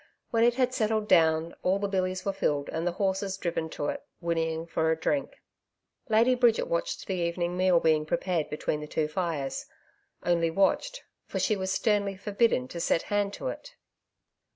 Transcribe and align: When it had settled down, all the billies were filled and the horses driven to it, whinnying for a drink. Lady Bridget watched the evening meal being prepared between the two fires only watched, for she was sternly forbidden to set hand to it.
When 0.31 0.43
it 0.43 0.55
had 0.55 0.73
settled 0.73 1.07
down, 1.07 1.53
all 1.61 1.77
the 1.77 1.87
billies 1.87 2.25
were 2.25 2.33
filled 2.33 2.69
and 2.69 2.87
the 2.87 2.93
horses 2.93 3.37
driven 3.37 3.69
to 3.69 3.85
it, 3.89 4.01
whinnying 4.19 4.65
for 4.65 4.89
a 4.89 4.95
drink. 4.99 5.43
Lady 6.09 6.33
Bridget 6.33 6.65
watched 6.67 7.05
the 7.05 7.13
evening 7.17 7.55
meal 7.55 7.79
being 7.79 8.07
prepared 8.07 8.49
between 8.49 8.79
the 8.81 8.87
two 8.87 9.07
fires 9.07 9.67
only 10.25 10.49
watched, 10.49 11.03
for 11.27 11.37
she 11.37 11.55
was 11.55 11.71
sternly 11.71 12.17
forbidden 12.17 12.67
to 12.69 12.79
set 12.79 13.03
hand 13.13 13.31
to 13.33 13.49
it. 13.49 13.75